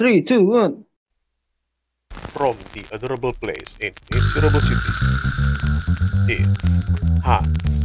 Three, 0.00 0.24
two, 0.24 0.48
one. 0.48 0.88
From 2.32 2.56
the 2.72 2.88
adorable 2.88 3.36
place 3.36 3.76
in 3.84 3.92
miserable 4.08 4.64
city, 4.64 4.92
it's 6.24 6.88
Hans. 7.20 7.84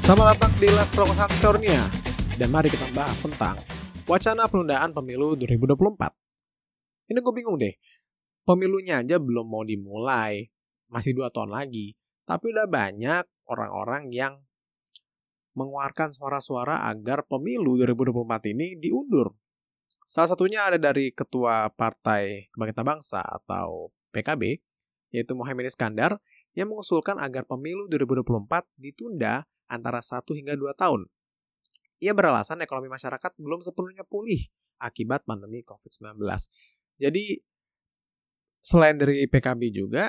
Selamat 0.00 0.40
datang 0.40 0.56
di 0.56 0.72
Let's 0.72 0.88
Talk 0.88 1.12
Hans 1.12 1.36
Cornea. 1.44 1.84
Dan 2.32 2.48
mari 2.48 2.72
kita 2.72 2.88
bahas 2.96 3.20
tentang 3.20 3.60
wacana 4.08 4.48
penundaan 4.48 4.96
pemilu 4.96 5.36
2024. 5.36 6.16
Ini 7.12 7.20
gue 7.20 7.34
bingung 7.36 7.60
deh. 7.60 7.76
Pemilunya 8.48 9.04
aja 9.04 9.20
belum 9.20 9.52
mau 9.52 9.68
dimulai. 9.68 10.48
Masih 10.88 11.12
dua 11.12 11.28
tahun 11.28 11.52
lagi. 11.52 11.92
Tapi 12.24 12.56
udah 12.56 12.64
banyak 12.64 13.28
orang-orang 13.52 14.08
yang 14.16 14.40
mengeluarkan 15.52 16.08
suara-suara 16.08 16.88
agar 16.88 17.28
pemilu 17.28 17.76
2024 17.76 18.48
ini 18.56 18.80
diundur. 18.80 19.36
Salah 20.00 20.32
satunya 20.32 20.64
ada 20.64 20.80
dari 20.80 21.12
Ketua 21.12 21.68
Partai 21.70 22.48
Kebangkitan 22.50 22.86
Bangsa 22.86 23.20
atau 23.20 23.92
PKB, 24.10 24.58
yaitu 25.12 25.32
Mohaimin 25.36 25.68
Iskandar, 25.68 26.18
yang 26.56 26.72
mengusulkan 26.72 27.20
agar 27.22 27.46
pemilu 27.46 27.86
2024 27.86 28.66
ditunda 28.74 29.46
antara 29.70 30.02
1 30.02 30.24
hingga 30.34 30.58
2 30.58 30.74
tahun. 30.74 31.06
Ia 32.00 32.16
beralasan 32.16 32.64
ekonomi 32.64 32.88
masyarakat 32.90 33.36
belum 33.38 33.60
sepenuhnya 33.60 34.02
pulih 34.08 34.48
akibat 34.80 35.22
pandemi 35.28 35.60
COVID-19. 35.62 36.16
Jadi, 36.96 37.38
selain 38.64 38.96
dari 38.96 39.28
PKB 39.28 39.62
juga, 39.70 40.08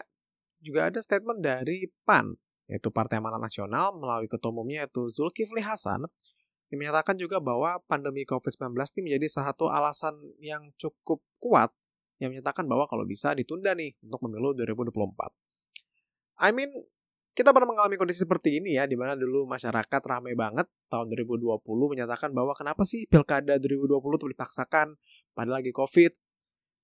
juga 0.63 0.87
ada 0.87 1.03
statement 1.03 1.43
dari 1.43 1.85
PAN, 2.07 2.31
yaitu 2.71 2.87
Partai 2.89 3.19
Amanat 3.19 3.43
Nasional 3.43 3.91
melalui 3.99 4.31
ketua 4.31 4.55
umumnya 4.55 4.87
yaitu 4.87 5.11
Zulkifli 5.11 5.59
Hasan, 5.59 6.07
yang 6.71 6.87
menyatakan 6.87 7.19
juga 7.19 7.43
bahwa 7.43 7.83
pandemi 7.83 8.23
COVID-19 8.23 8.71
ini 8.95 9.01
menjadi 9.11 9.27
salah 9.27 9.51
satu 9.51 9.67
alasan 9.67 10.15
yang 10.39 10.71
cukup 10.79 11.19
kuat 11.43 11.75
yang 12.23 12.31
menyatakan 12.31 12.63
bahwa 12.63 12.87
kalau 12.87 13.03
bisa 13.03 13.35
ditunda 13.35 13.75
nih 13.75 13.91
untuk 13.99 14.23
pemilu 14.23 14.55
2024. 14.55 15.35
I 16.41 16.55
mean, 16.55 16.71
kita 17.35 17.51
pernah 17.51 17.75
mengalami 17.75 17.99
kondisi 17.99 18.23
seperti 18.23 18.63
ini 18.63 18.79
ya, 18.79 18.87
di 18.87 18.95
mana 18.95 19.19
dulu 19.19 19.43
masyarakat 19.51 20.01
ramai 20.07 20.31
banget 20.31 20.67
tahun 20.87 21.11
2020 21.11 21.59
menyatakan 21.91 22.31
bahwa 22.31 22.55
kenapa 22.55 22.87
sih 22.87 23.03
pilkada 23.11 23.59
2020 23.59 23.99
itu 23.99 24.27
dipaksakan 24.31 24.95
padahal 25.35 25.59
lagi 25.59 25.75
COVID 25.75 26.11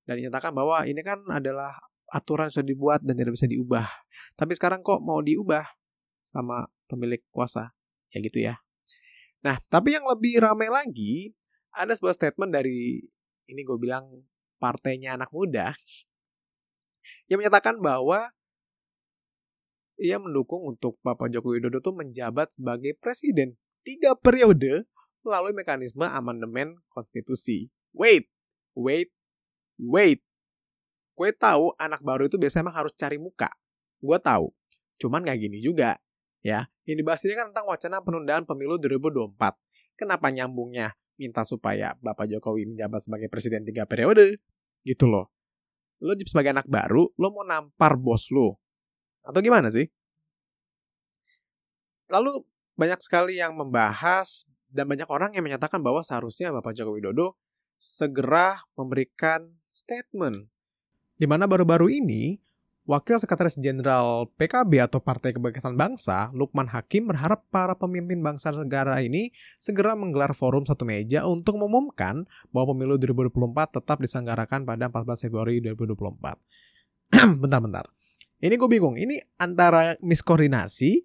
dan 0.07 0.13
dinyatakan 0.19 0.51
bahwa 0.51 0.83
ini 0.83 0.99
kan 0.99 1.23
adalah 1.31 1.79
aturan 2.11 2.51
sudah 2.51 2.67
dibuat 2.67 2.99
dan 3.03 3.19
tidak 3.19 3.35
bisa 3.39 3.47
diubah. 3.47 3.87
Tapi 4.35 4.51
sekarang 4.55 4.83
kok 4.83 4.99
mau 4.99 5.19
diubah 5.19 5.63
sama 6.23 6.67
pemilik 6.87 7.23
kuasa? 7.31 7.71
Ya 8.11 8.19
gitu 8.23 8.39
ya. 8.39 8.66
Nah, 9.45 9.57
tapi 9.69 9.93
yang 9.93 10.05
lebih 10.09 10.41
ramai 10.41 10.69
lagi, 10.69 11.33
ada 11.69 11.93
sebuah 11.93 12.17
statement 12.17 12.49
dari, 12.49 13.05
ini 13.49 13.61
gue 13.61 13.77
bilang 13.77 14.25
partainya 14.57 15.13
anak 15.13 15.29
muda, 15.29 15.73
yang 17.29 17.37
menyatakan 17.41 17.77
bahwa 17.77 18.33
ia 19.97 20.21
mendukung 20.21 20.61
untuk 20.65 21.01
Bapak 21.01 21.33
Joko 21.33 21.53
Widodo 21.53 21.81
tuh 21.81 21.93
menjabat 21.97 22.53
sebagai 22.53 22.93
presiden 22.97 23.57
tiga 23.81 24.13
periode 24.13 24.85
melalui 25.25 25.57
mekanisme 25.57 26.05
amandemen 26.05 26.77
konstitusi. 26.93 27.67
Wait, 27.97 28.29
wait, 28.77 29.09
wait. 29.81 30.21
Gue 31.17 31.33
tahu 31.33 31.73
anak 31.81 32.05
baru 32.05 32.29
itu 32.29 32.37
biasanya 32.37 32.69
emang 32.69 32.77
harus 32.77 32.93
cari 32.93 33.17
muka. 33.17 33.49
Gue 33.97 34.21
tahu. 34.21 34.53
Cuman 35.01 35.25
nggak 35.25 35.49
gini 35.49 35.57
juga. 35.65 35.97
Ya, 36.45 36.69
yang 36.87 36.97
dibahas 37.03 37.19
ini 37.27 37.35
kan 37.35 37.51
tentang 37.51 37.67
wacana 37.67 37.99
penundaan 37.99 38.47
pemilu 38.47 38.79
2024. 38.79 39.35
Kenapa 39.99 40.31
nyambungnya 40.31 40.95
minta 41.19 41.43
supaya 41.43 41.99
Bapak 41.99 42.31
Jokowi 42.31 42.63
menjabat 42.63 43.03
sebagai 43.03 43.27
presiden 43.27 43.67
tiga 43.67 43.83
periode? 43.83 44.39
Gitu 44.87 45.03
loh. 45.03 45.27
Lo 45.99 46.15
sebagai 46.23 46.55
anak 46.55 46.69
baru, 46.71 47.11
lo 47.19 47.27
mau 47.35 47.43
nampar 47.43 47.99
bos 47.99 48.31
lo. 48.31 48.55
Atau 49.27 49.43
gimana 49.43 49.67
sih? 49.67 49.91
Lalu 52.07 52.47
banyak 52.79 53.03
sekali 53.03 53.35
yang 53.35 53.57
membahas 53.59 54.47
dan 54.71 54.87
banyak 54.87 55.09
orang 55.11 55.35
yang 55.35 55.43
menyatakan 55.43 55.83
bahwa 55.83 55.99
seharusnya 56.07 56.55
Bapak 56.55 56.71
Joko 56.71 56.95
Widodo 56.95 57.35
segera 57.75 58.63
memberikan 58.79 59.59
statement 59.67 60.47
di 61.17 61.25
mana 61.25 61.49
baru-baru 61.49 61.89
ini 61.91 62.37
Wakil 62.87 63.19
Sekretaris 63.19 63.59
Jenderal 63.59 64.31
PKB 64.39 64.79
atau 64.79 65.03
Partai 65.03 65.35
Kebangkitan 65.35 65.75
Bangsa, 65.75 66.31
Lukman 66.31 66.71
Hakim 66.71 67.11
berharap 67.11 67.43
para 67.51 67.75
pemimpin 67.75 68.23
bangsa 68.23 68.47
negara 68.55 69.03
ini 69.03 69.35
segera 69.59 69.91
menggelar 69.91 70.31
forum 70.31 70.63
satu 70.63 70.87
meja 70.87 71.27
untuk 71.27 71.59
mengumumkan 71.59 72.23
bahwa 72.55 72.71
pemilu 72.71 72.95
2024 72.95 73.83
tetap 73.83 73.99
diselenggarakan 73.99 74.63
pada 74.63 74.87
14 74.87 75.27
Februari 75.27 75.59
2024. 75.59 76.39
Bentar-bentar. 77.43 77.91
Ini 78.39 78.55
gue 78.55 78.69
bingung, 78.71 78.95
ini 78.95 79.19
antara 79.35 79.99
miskoordinasi 79.99 81.03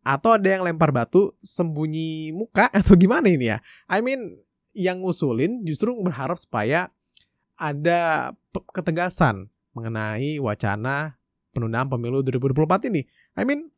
atau 0.00 0.32
ada 0.32 0.48
yang 0.48 0.64
lempar 0.64 0.96
batu 0.96 1.36
sembunyi 1.44 2.32
muka 2.32 2.72
atau 2.80 2.96
gimana 2.96 3.28
ini 3.28 3.52
ya? 3.52 3.60
I 3.84 4.00
mean, 4.00 4.32
yang 4.72 5.04
ngusulin 5.04 5.60
justru 5.60 5.92
berharap 6.00 6.40
supaya 6.40 6.88
ada 7.60 8.32
ketegasan 8.72 9.52
mengenai 9.74 10.38
wacana 10.42 11.20
penundaan 11.54 11.90
pemilu 11.90 12.22
2024 12.22 12.90
ini. 12.90 13.06
I 13.34 13.42
mean, 13.46 13.70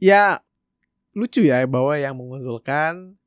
ya 0.00 0.40
lucu 1.16 1.44
ya 1.44 1.64
bahwa 1.66 1.96
yang 1.98 2.16
mengusulkan 2.16 3.18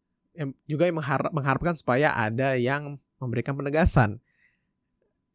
juga 0.65 0.89
yang 0.89 0.97
mengharap, 0.97 1.29
mengharapkan 1.29 1.75
supaya 1.77 2.13
ada 2.13 2.57
yang 2.57 2.97
memberikan 3.21 3.53
penegasan. 3.53 4.17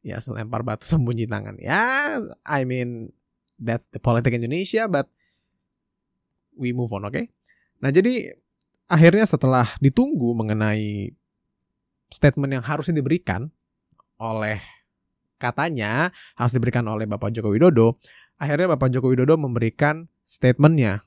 Ya, 0.03 0.19
selempar 0.23 0.63
batu 0.63 0.87
sembunyi 0.91 1.27
tangan. 1.27 1.59
Ya, 1.59 2.19
I 2.47 2.63
mean, 2.67 3.15
that's 3.59 3.91
the 3.91 4.03
politik 4.03 4.35
Indonesia, 4.35 4.87
but 4.87 5.11
we 6.55 6.75
move 6.75 6.91
on, 6.95 7.07
oke? 7.07 7.15
Okay? 7.15 7.31
Nah, 7.79 7.95
jadi 7.95 8.35
akhirnya 8.91 9.27
setelah 9.27 9.71
ditunggu 9.79 10.35
mengenai 10.35 11.15
statement 12.09 12.59
yang 12.59 12.65
harusnya 12.65 12.99
diberikan 12.99 13.53
oleh 14.19 14.59
katanya 15.39 16.11
harus 16.35 16.53
diberikan 16.53 16.85
oleh 16.91 17.07
Bapak 17.07 17.31
Joko 17.33 17.55
Widodo, 17.55 17.97
akhirnya 18.37 18.75
Bapak 18.75 18.91
Joko 18.91 19.15
Widodo 19.15 19.39
memberikan 19.39 20.11
statementnya. 20.27 21.07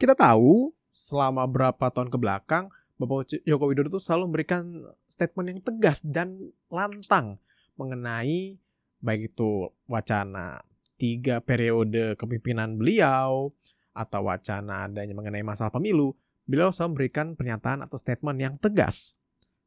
Kita 0.00 0.16
tahu 0.16 0.72
selama 0.90 1.44
berapa 1.44 1.92
tahun 1.92 2.08
ke 2.08 2.18
belakang 2.18 2.72
Bapak 3.00 3.44
Joko 3.44 3.64
Widodo 3.68 3.96
itu 3.96 4.00
selalu 4.00 4.28
memberikan 4.28 4.64
statement 5.08 5.46
yang 5.56 5.60
tegas 5.64 6.04
dan 6.04 6.52
lantang 6.68 7.40
mengenai 7.80 8.60
baik 9.00 9.32
itu 9.32 9.72
wacana 9.88 10.60
tiga 11.00 11.40
periode 11.40 12.16
kepemimpinan 12.20 12.76
beliau 12.76 13.52
atau 13.96 14.20
wacana 14.28 14.84
adanya 14.84 15.16
mengenai 15.16 15.40
masalah 15.40 15.72
pemilu, 15.72 16.12
beliau 16.44 16.68
selalu 16.68 16.96
memberikan 16.96 17.26
pernyataan 17.32 17.84
atau 17.84 17.96
statement 17.96 18.38
yang 18.40 18.54
tegas. 18.60 19.16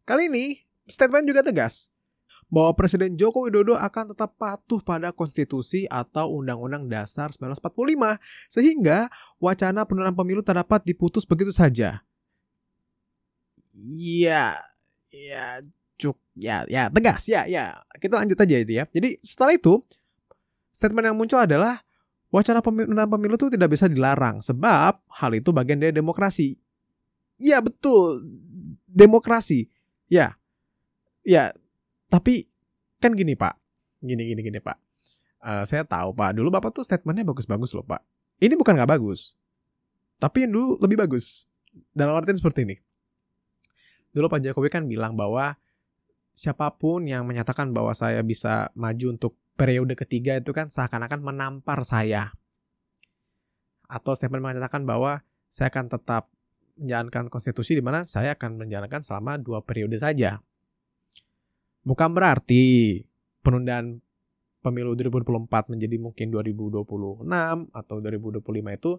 Kali 0.06 0.30
ini 0.30 0.62
statement 0.86 1.26
juga 1.26 1.42
tegas 1.46 1.93
bahwa 2.54 2.78
Presiden 2.78 3.18
Joko 3.18 3.50
Widodo 3.50 3.74
akan 3.74 4.14
tetap 4.14 4.38
patuh 4.38 4.78
pada 4.86 5.10
konstitusi 5.10 5.90
atau 5.90 6.38
Undang-Undang 6.38 6.86
Dasar 6.86 7.34
1945 7.34 8.22
sehingga 8.54 9.10
wacana 9.42 9.90
penundaan 9.90 10.14
pemilu 10.14 10.46
tak 10.46 10.62
dapat 10.62 10.86
diputus 10.86 11.26
begitu 11.26 11.50
saja. 11.50 12.06
Iya, 13.74 14.62
ya, 15.10 15.66
cuk, 15.98 16.14
ya, 16.38 16.62
ya, 16.70 16.94
tegas, 16.94 17.26
ya, 17.26 17.50
ya. 17.50 17.74
Kita 17.98 18.22
lanjut 18.22 18.38
aja 18.38 18.56
itu 18.62 18.74
ya. 18.78 18.86
Jadi 18.94 19.18
setelah 19.26 19.58
itu 19.58 19.82
statement 20.70 21.10
yang 21.10 21.18
muncul 21.18 21.42
adalah 21.42 21.82
wacana 22.30 22.62
penundaan 22.62 23.10
pemilu 23.10 23.34
itu 23.34 23.50
tidak 23.50 23.74
bisa 23.74 23.90
dilarang 23.90 24.46
sebab 24.46 25.02
hal 25.10 25.32
itu 25.34 25.50
bagian 25.50 25.82
dari 25.82 25.90
demokrasi. 25.90 26.54
Iya 27.42 27.66
betul, 27.66 28.30
demokrasi. 28.86 29.74
Ya, 30.06 30.38
ya 31.26 31.50
tapi 32.14 32.46
kan 33.04 33.12
gini 33.12 33.36
Pak, 33.36 33.60
gini 34.00 34.24
gini 34.24 34.40
gini 34.40 34.60
Pak. 34.64 34.78
Uh, 35.44 35.64
saya 35.68 35.84
tahu 35.84 36.16
Pak, 36.16 36.40
dulu 36.40 36.48
Bapak 36.48 36.72
tuh 36.72 36.88
statementnya 36.88 37.28
bagus-bagus 37.28 37.76
loh 37.76 37.84
Pak. 37.84 38.00
Ini 38.40 38.56
bukan 38.56 38.80
nggak 38.80 38.96
bagus, 38.96 39.36
tapi 40.24 40.48
yang 40.48 40.56
dulu 40.56 40.80
lebih 40.80 41.04
bagus. 41.04 41.52
Dalam 41.92 42.16
artian 42.16 42.40
seperti 42.40 42.64
ini. 42.64 42.80
Dulu 44.16 44.30
Pak 44.30 44.40
Jokowi 44.46 44.70
kan 44.70 44.86
bilang 44.88 45.18
bahwa 45.18 45.58
siapa 46.32 46.70
pun 46.80 47.04
yang 47.04 47.26
menyatakan 47.26 47.74
bahwa 47.76 47.92
saya 47.92 48.22
bisa 48.24 48.70
maju 48.78 49.20
untuk 49.20 49.36
periode 49.58 49.94
ketiga 49.98 50.38
itu 50.38 50.54
kan 50.54 50.70
seakan-akan 50.70 51.20
menampar 51.22 51.82
saya. 51.84 52.34
Atau 53.90 54.16
statement 54.16 54.42
menyatakan 54.42 54.86
bahwa 54.86 55.26
saya 55.50 55.70
akan 55.74 55.90
tetap 55.90 56.30
menjalankan 56.78 57.30
konstitusi 57.30 57.78
di 57.78 57.84
mana 57.86 58.02
saya 58.02 58.34
akan 58.34 58.66
menjalankan 58.66 59.06
selama 59.06 59.38
dua 59.38 59.62
periode 59.62 59.98
saja. 59.98 60.42
Bukan 61.84 62.16
berarti 62.16 63.00
penundaan 63.44 64.00
pemilu 64.64 64.96
2024 64.96 65.76
menjadi 65.76 65.96
mungkin 66.00 66.32
2026 66.32 67.28
atau 67.76 67.96
2025 68.00 68.80
itu 68.80 68.92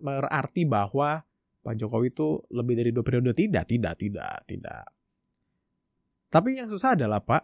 berarti 0.00 0.62
bahwa 0.68 1.24
Pak 1.60 1.74
Jokowi 1.76 2.12
itu 2.12 2.40
lebih 2.52 2.74
dari 2.76 2.90
dua 2.92 3.04
periode 3.04 3.32
tidak, 3.36 3.68
tidak, 3.68 3.96
tidak, 3.96 4.36
tidak. 4.48 4.84
Tapi 6.32 6.56
yang 6.56 6.68
susah 6.68 6.96
adalah 6.96 7.20
Pak 7.20 7.42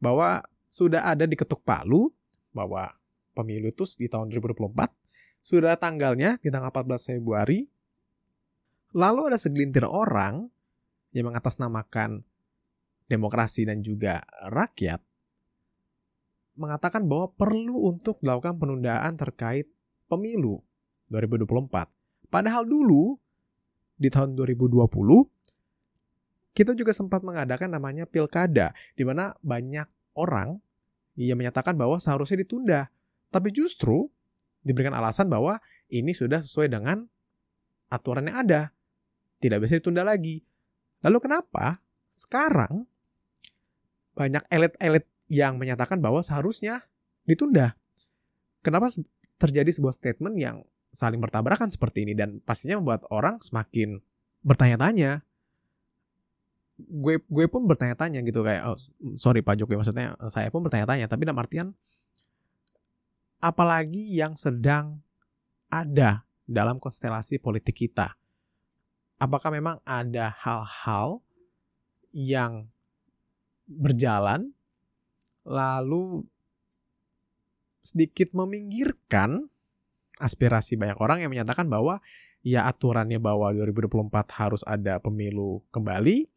bahwa 0.00 0.40
sudah 0.68 1.08
ada 1.08 1.28
di 1.28 1.36
ketuk 1.36 1.60
palu 1.64 2.08
bahwa 2.52 2.92
pemilu 3.36 3.68
itu 3.68 3.84
di 4.00 4.08
tahun 4.08 4.32
2024 4.32 5.44
sudah 5.44 5.76
tanggalnya 5.76 6.40
di 6.40 6.48
tanggal 6.48 6.72
14 6.72 7.16
Februari. 7.16 7.68
Lalu 8.94 9.20
ada 9.34 9.38
segelintir 9.40 9.84
orang 9.84 10.48
yang 11.10 11.28
mengatasnamakan 11.28 12.22
demokrasi 13.08 13.68
dan 13.68 13.84
juga 13.84 14.24
rakyat 14.48 15.00
mengatakan 16.54 17.02
bahwa 17.10 17.34
perlu 17.34 17.90
untuk 17.90 18.22
dilakukan 18.22 18.56
penundaan 18.58 19.18
terkait 19.18 19.66
pemilu 20.06 20.62
2024. 21.10 22.30
Padahal 22.30 22.62
dulu 22.66 23.18
di 23.98 24.10
tahun 24.10 24.38
2020 24.38 24.86
kita 26.54 26.70
juga 26.78 26.94
sempat 26.94 27.26
mengadakan 27.26 27.74
namanya 27.74 28.06
pilkada 28.06 28.70
di 28.94 29.02
mana 29.02 29.34
banyak 29.42 29.90
orang 30.14 30.62
yang 31.18 31.38
menyatakan 31.38 31.74
bahwa 31.74 31.98
seharusnya 31.98 32.46
ditunda. 32.46 32.90
Tapi 33.34 33.50
justru 33.50 34.06
diberikan 34.62 34.94
alasan 34.94 35.26
bahwa 35.26 35.58
ini 35.90 36.14
sudah 36.14 36.38
sesuai 36.38 36.70
dengan 36.70 37.02
aturan 37.90 38.30
yang 38.30 38.46
ada. 38.46 38.70
Tidak 39.42 39.58
bisa 39.58 39.82
ditunda 39.82 40.06
lagi. 40.06 40.46
Lalu 41.02 41.18
kenapa 41.18 41.82
sekarang 42.14 42.86
banyak 44.14 44.42
elit-elit 44.50 45.06
yang 45.28 45.58
menyatakan 45.58 45.98
bahwa 45.98 46.22
seharusnya 46.22 46.86
ditunda. 47.26 47.74
Kenapa 48.64 48.88
terjadi 49.38 49.70
sebuah 49.74 49.94
statement 49.94 50.36
yang 50.40 50.56
saling 50.94 51.18
bertabrakan 51.18 51.68
seperti 51.68 52.06
ini 52.06 52.14
dan 52.14 52.38
pastinya 52.46 52.78
membuat 52.78 53.02
orang 53.10 53.42
semakin 53.42 53.98
bertanya-tanya. 54.46 55.26
Gue 56.78 57.22
gue 57.26 57.46
pun 57.50 57.66
bertanya-tanya 57.66 58.22
gitu 58.22 58.42
kayak 58.42 58.62
oh, 58.66 58.78
sorry 59.18 59.42
Pak 59.42 59.58
Jokowi 59.58 59.82
maksudnya 59.82 60.14
saya 60.30 60.50
pun 60.50 60.62
bertanya-tanya 60.62 61.06
tapi 61.06 61.22
dalam 61.22 61.38
artian 61.38 61.70
apalagi 63.38 64.10
yang 64.10 64.34
sedang 64.34 64.98
ada 65.70 66.26
dalam 66.46 66.82
konstelasi 66.82 67.38
politik 67.38 67.78
kita. 67.78 68.18
Apakah 69.18 69.54
memang 69.54 69.78
ada 69.86 70.34
hal-hal 70.34 71.22
yang 72.10 72.73
berjalan 73.68 74.52
lalu 75.44 76.24
sedikit 77.84 78.32
meminggirkan 78.32 79.48
aspirasi 80.16 80.80
banyak 80.80 80.96
orang 80.96 81.20
yang 81.20 81.30
menyatakan 81.32 81.68
bahwa 81.68 82.00
ya 82.40 82.64
aturannya 82.68 83.20
bahwa 83.20 83.52
2024 83.52 84.08
harus 84.40 84.62
ada 84.64 84.96
pemilu 85.00 85.64
kembali 85.68 86.28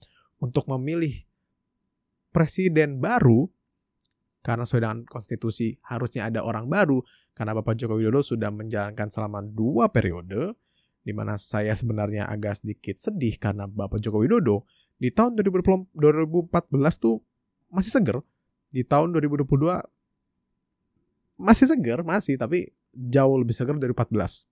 untuk 0.44 0.68
memilih 0.68 1.24
presiden 2.36 3.00
baru 3.00 3.48
karena 4.44 4.64
sesuai 4.64 4.84
dengan 4.84 5.00
konstitusi 5.04 5.76
harusnya 5.84 6.32
ada 6.32 6.44
orang 6.44 6.72
baru 6.72 7.04
karena 7.36 7.52
Bapak 7.54 7.76
Joko 7.76 8.00
Widodo 8.00 8.24
sudah 8.24 8.50
menjalankan 8.50 9.12
selama 9.12 9.44
dua 9.44 9.92
periode 9.92 10.56
di 11.04 11.12
mana 11.16 11.40
saya 11.40 11.72
sebenarnya 11.76 12.28
agak 12.28 12.64
sedikit 12.64 13.00
sedih 13.00 13.36
karena 13.40 13.68
Bapak 13.68 14.00
Joko 14.00 14.24
Widodo 14.24 14.64
di 14.98 15.14
tahun 15.14 15.38
2014 15.38 16.52
tuh 16.98 17.22
masih 17.70 17.92
seger 17.94 18.18
di 18.72 18.84
tahun 18.84 19.16
2022 19.16 19.48
masih 21.38 21.70
segar, 21.70 22.02
masih, 22.02 22.36
tapi 22.36 22.74
jauh 22.92 23.38
lebih 23.38 23.54
segar 23.54 23.78
dari 23.78 23.94
14. 23.94 24.50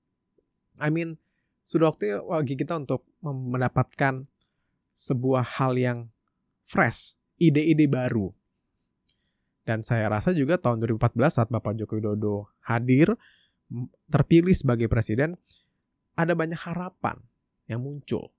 I 0.78 0.90
mean, 0.94 1.18
sudah 1.66 1.90
waktu 1.92 2.22
bagi 2.22 2.54
kita 2.54 2.78
untuk 2.78 3.02
mendapatkan 3.26 4.30
sebuah 4.94 5.44
hal 5.60 5.74
yang 5.76 6.00
fresh, 6.64 7.18
ide-ide 7.42 7.90
baru. 7.90 8.32
Dan 9.66 9.82
saya 9.82 10.06
rasa 10.14 10.30
juga 10.30 10.62
tahun 10.62 10.78
2014 10.86 11.42
saat 11.42 11.50
Bapak 11.50 11.74
Joko 11.74 11.98
Widodo 11.98 12.54
hadir, 12.62 13.18
terpilih 14.14 14.54
sebagai 14.54 14.86
presiden, 14.86 15.42
ada 16.14 16.38
banyak 16.38 16.62
harapan 16.70 17.18
yang 17.66 17.82
muncul. 17.82 18.30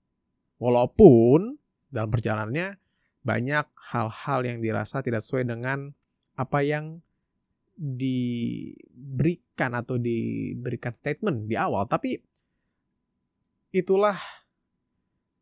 Walaupun 0.55 1.59
dalam 1.91 2.11
perjalanannya 2.11 2.77
banyak 3.23 3.67
hal-hal 3.91 4.39
yang 4.47 4.63
dirasa 4.63 5.03
tidak 5.03 5.19
sesuai 5.19 5.43
dengan 5.47 5.91
apa 6.39 6.63
yang 6.63 7.01
diberikan 7.77 9.75
atau 9.77 10.01
diberikan 10.01 10.95
statement 10.95 11.45
di 11.45 11.59
awal. 11.59 11.85
Tapi 11.85 12.17
itulah 13.75 14.17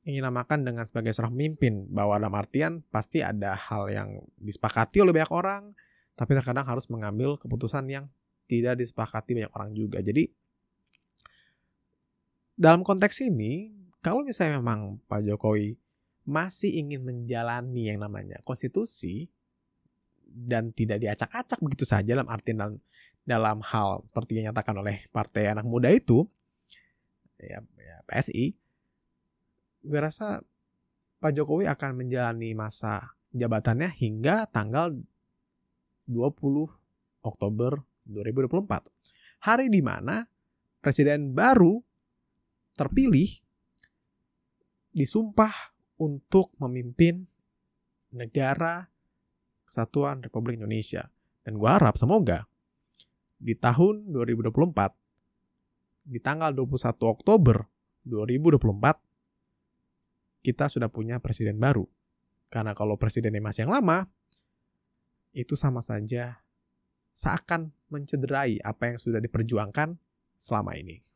yang 0.05 0.21
dinamakan 0.21 0.65
dengan 0.67 0.85
sebagai 0.85 1.13
seorang 1.13 1.33
pemimpin 1.33 1.89
bahwa 1.89 2.17
dalam 2.21 2.35
artian 2.37 2.85
pasti 2.93 3.25
ada 3.25 3.57
hal 3.57 3.89
yang 3.89 4.21
disepakati 4.37 5.01
oleh 5.01 5.13
banyak 5.15 5.33
orang 5.33 5.73
tapi 6.15 6.31
terkadang 6.37 6.63
harus 6.63 6.87
mengambil 6.87 7.35
keputusan 7.41 7.89
yang 7.89 8.05
tidak 8.45 8.77
disepakati 8.77 9.33
banyak 9.35 9.51
orang 9.57 9.73
juga. 9.73 9.99
Jadi 10.05 10.29
dalam 12.55 12.85
konteks 12.85 13.19
ini 13.25 13.73
kalau 13.99 14.21
misalnya 14.21 14.61
memang 14.61 15.01
Pak 15.09 15.25
Jokowi 15.25 15.75
masih 16.25 16.73
ingin 16.81 17.05
menjalani 17.05 17.93
yang 17.93 18.01
namanya 18.01 18.41
konstitusi 18.41 19.29
dan 20.25 20.73
tidak 20.73 20.99
diacak-acak 20.99 21.61
begitu 21.61 21.85
saja 21.85 22.17
dalam 22.17 22.27
arti 22.27 22.51
dalam, 22.51 22.81
dalam 23.23 23.61
hal 23.61 24.03
seperti 24.09 24.41
yang 24.41 24.51
nyatakan 24.51 24.75
oleh 24.81 25.05
partai 25.13 25.53
anak 25.53 25.63
muda 25.63 25.87
itu 25.93 26.25
ya, 27.37 27.61
ya 27.61 27.97
PSI 28.09 28.57
gue 29.85 29.99
rasa 30.01 30.41
Pak 31.21 31.31
Jokowi 31.31 31.69
akan 31.69 32.05
menjalani 32.05 32.57
masa 32.57 33.15
jabatannya 33.31 33.93
hingga 33.95 34.49
tanggal 34.49 34.97
20 36.09 36.25
Oktober 37.21 37.81
2024 38.09 39.45
hari 39.45 39.69
di 39.69 39.81
mana 39.81 40.25
presiden 40.81 41.33
baru 41.33 41.81
terpilih 42.73 43.29
disumpah 44.93 45.74
untuk 45.99 46.51
memimpin 46.59 47.27
negara 48.11 48.89
kesatuan 49.67 50.23
Republik 50.23 50.59
Indonesia. 50.59 51.11
Dan 51.45 51.57
gue 51.59 51.69
harap 51.69 51.97
semoga 51.99 52.47
di 53.37 53.53
tahun 53.53 54.09
2024, 54.09 56.09
di 56.09 56.19
tanggal 56.23 56.55
21 56.55 57.05
Oktober 57.05 57.67
2024, 58.07 58.97
kita 60.41 60.65
sudah 60.69 60.89
punya 60.89 61.19
presiden 61.21 61.59
baru. 61.61 61.85
Karena 62.49 62.73
kalau 62.73 62.97
presidennya 62.97 63.41
masih 63.43 63.67
yang 63.67 63.73
lama, 63.77 64.07
itu 65.35 65.59
sama 65.59 65.83
saja 65.83 66.39
seakan 67.13 67.75
mencederai 67.93 68.57
apa 68.65 68.89
yang 68.89 68.97
sudah 68.97 69.21
diperjuangkan 69.21 69.99
selama 70.33 70.73
ini. 70.79 71.05